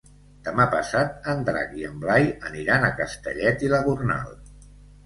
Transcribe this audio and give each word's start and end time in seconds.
Demà 0.45 0.63
passat 0.71 1.29
en 1.33 1.45
Drac 1.51 1.77
i 1.83 1.87
en 1.91 2.01
Blai 2.07 2.27
aniran 2.51 2.89
a 2.89 2.93
Castellet 3.03 3.69
i 3.69 3.75
la 3.77 3.87
Gornal. 3.91 4.39